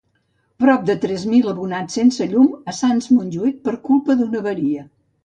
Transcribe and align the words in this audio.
Prop 0.61 0.85
de 0.85 0.93
tres 1.01 1.25
mil 1.33 1.51
abonats 1.51 1.97
sense 1.99 2.27
llum 2.31 2.47
a 2.73 2.75
Sants-Montjuïc 2.79 3.61
per 3.69 3.75
culpa 3.91 4.17
d'una 4.23 4.41
avaria. 4.41 4.89